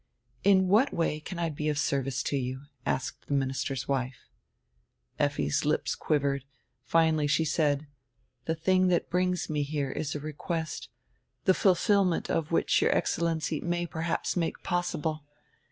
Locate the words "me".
9.47-9.61